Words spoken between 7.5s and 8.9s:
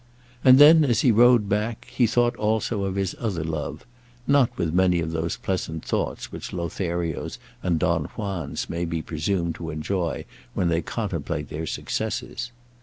and Don Juans may